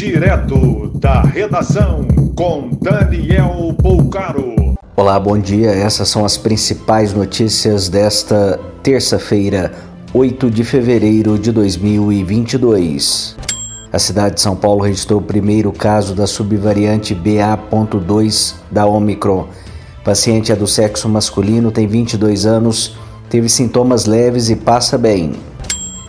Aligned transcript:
Direto 0.00 0.90
da 0.94 1.20
redação 1.20 2.08
com 2.34 2.70
Daniel 2.80 3.74
Poucaro. 3.82 4.74
Olá, 4.96 5.20
bom 5.20 5.36
dia. 5.36 5.68
Essas 5.72 6.08
são 6.08 6.24
as 6.24 6.38
principais 6.38 7.12
notícias 7.12 7.90
desta 7.90 8.58
terça-feira, 8.82 9.70
8 10.14 10.50
de 10.50 10.64
fevereiro 10.64 11.38
de 11.38 11.52
2022. 11.52 13.36
A 13.92 13.98
cidade 13.98 14.36
de 14.36 14.40
São 14.40 14.56
Paulo 14.56 14.84
registrou 14.84 15.20
o 15.20 15.22
primeiro 15.22 15.70
caso 15.70 16.14
da 16.14 16.26
subvariante 16.26 17.14
BA.2 17.14 18.54
da 18.70 18.86
Omicron. 18.86 19.48
O 20.00 20.02
paciente 20.02 20.50
é 20.50 20.56
do 20.56 20.66
sexo 20.66 21.10
masculino, 21.10 21.70
tem 21.70 21.86
22 21.86 22.46
anos, 22.46 22.96
teve 23.28 23.50
sintomas 23.50 24.06
leves 24.06 24.48
e 24.48 24.56
passa 24.56 24.96
bem. 24.96 25.34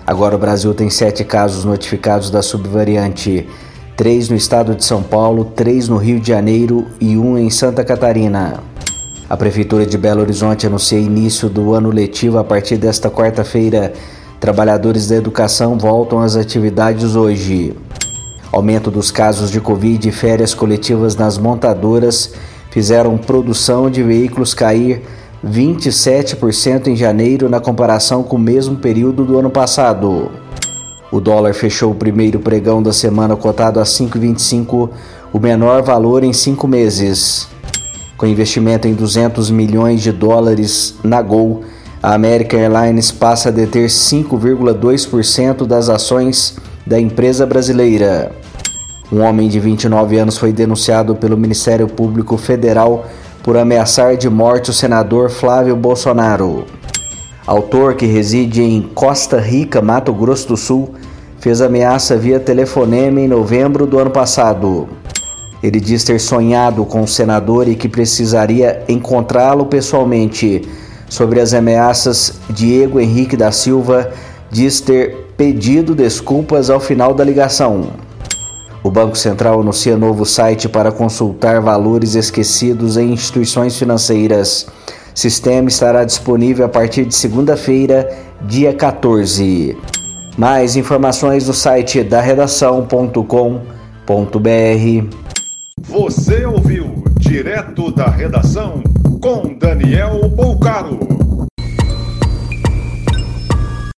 Agora 0.08 0.38
o 0.38 0.40
Brasil 0.40 0.74
tem 0.74 0.90
sete 0.90 1.26
casos 1.26 1.66
notificados 1.66 2.32
da 2.32 2.42
subvariante, 2.42 3.50
três 4.02 4.30
no 4.30 4.36
estado 4.36 4.74
de 4.74 4.84
São 4.84 5.04
Paulo, 5.04 5.46
três 5.46 5.88
no 5.88 5.98
Rio 5.98 6.20
de 6.20 6.30
Janeiro 6.30 6.88
e 7.00 7.16
um 7.20 7.38
em 7.38 7.52
Santa 7.52 7.84
Catarina. 7.84 8.56
A 9.30 9.38
Prefeitura 9.38 9.86
de 9.86 9.96
Belo 9.96 10.22
Horizonte 10.22 10.66
anuncia 10.66 10.98
início 10.98 11.48
do 11.48 11.76
ano 11.76 11.92
letivo 11.92 12.40
a 12.40 12.44
partir 12.44 12.78
desta 12.78 13.12
quarta-feira. 13.12 13.94
Trabalhadores 14.40 15.08
da 15.08 15.18
educação 15.18 15.78
voltam 15.78 16.20
às 16.20 16.36
atividades 16.36 17.16
hoje. 17.16 17.76
Aumento 18.52 18.90
dos 18.90 19.12
casos 19.12 19.52
de 19.52 19.62
Covid 19.62 20.10
e 20.10 20.12
férias 20.12 20.56
coletivas 20.56 21.16
nas 21.16 21.38
montadoras 21.38 22.34
fizeram 22.72 23.20
produção 23.20 23.88
de 23.88 24.02
veículos 24.02 24.56
cair 24.56 25.04
27% 25.46 26.88
em 26.88 26.96
janeiro 26.96 27.48
na 27.48 27.60
comparação 27.60 28.24
com 28.24 28.36
o 28.36 28.40
mesmo 28.40 28.78
período 28.78 29.24
do 29.24 29.38
ano 29.38 29.52
passado. 29.52 30.41
O 31.12 31.20
dólar 31.20 31.54
fechou 31.54 31.92
o 31.92 31.96
primeiro 31.96 32.40
pregão 32.40 32.82
da 32.82 32.94
semana 32.94 33.36
cotado 33.36 33.82
a 33.82 33.84
5,25, 33.84 34.90
o 35.34 35.40
menor 35.40 35.84
valor 35.84 36.24
em 36.24 36.32
cinco 36.32 36.70
meses. 36.70 37.50
Com 38.16 38.26
investimento 38.26 38.88
em 38.88 38.94
200 38.94 39.52
milhões 39.52 40.02
de 40.02 40.12
dólares 40.14 40.96
na 41.04 41.22
Gol, 41.22 41.64
a 42.02 42.14
American 42.14 42.60
Airlines 42.62 43.12
passa 43.12 43.50
a 43.50 43.52
deter 43.52 43.90
5,2% 43.90 45.66
das 45.66 45.90
ações 45.90 46.56
da 46.88 46.98
empresa 46.98 47.46
brasileira. 47.46 48.32
Um 49.12 49.20
homem 49.20 49.50
de 49.50 49.60
29 49.60 50.18
anos 50.18 50.38
foi 50.38 50.54
denunciado 50.54 51.14
pelo 51.16 51.38
Ministério 51.38 51.88
Público 51.88 52.38
Federal 52.38 53.06
por 53.44 53.58
ameaçar 53.58 54.16
de 54.16 54.30
morte 54.30 54.70
o 54.70 54.74
senador 54.74 55.30
Flávio 55.30 55.76
Bolsonaro. 55.76 56.66
Autor 57.46 57.96
que 57.96 58.06
reside 58.06 58.62
em 58.62 58.82
Costa 58.82 59.40
Rica, 59.40 59.82
Mato 59.82 60.14
Grosso 60.14 60.50
do 60.50 60.58
Sul, 60.58 60.94
fez 61.40 61.60
ameaça 61.60 62.16
via 62.16 62.40
telefonema 62.40 63.20
em 63.20 63.28
novembro 63.28 63.88
do 63.88 63.98
ano 63.98 64.12
passado. 64.12 64.88
Ele 65.64 65.80
diz 65.80 66.04
ter 66.04 66.20
sonhado 66.20 66.86
com 66.86 67.02
o 67.02 67.08
senador 67.08 67.68
e 67.68 67.76
que 67.76 67.90
precisaria 67.90 68.84
encontrá-lo 68.88 69.66
pessoalmente. 69.66 70.62
Sobre 71.10 71.40
as 71.40 71.54
ameaças, 71.54 72.40
Diego 72.50 73.00
Henrique 73.00 73.36
da 73.36 73.52
Silva 73.52 74.12
diz 74.52 74.80
ter 74.80 75.34
pedido 75.36 75.96
desculpas 75.96 76.70
ao 76.70 76.80
final 76.80 77.14
da 77.14 77.24
ligação. 77.24 77.88
O 78.84 78.90
Banco 78.90 79.18
Central 79.18 79.62
anuncia 79.62 79.98
novo 79.98 80.26
site 80.26 80.70
para 80.70 80.92
consultar 80.92 81.60
valores 81.60 82.16
esquecidos 82.16 82.98
em 82.98 83.12
instituições 83.12 83.78
financeiras. 83.78 84.68
Sistema 85.14 85.68
estará 85.70 86.04
disponível 86.04 86.66
a 86.66 86.70
partir 86.70 87.06
de 87.06 87.16
segunda-feira, 87.16 88.10
dia 88.42 88.74
14. 88.74 89.78
Mais 90.38 90.76
informações 90.76 91.48
no 91.48 91.54
site 91.54 92.04
da 92.04 92.22
redação.com.br. 92.22 93.22
Você 95.82 96.46
ouviu 96.46 97.04
direto 97.20 97.92
da 97.92 98.08
redação 98.08 98.82
com 99.22 99.58
Daniel 99.58 100.30
Bolcaro. 100.30 101.11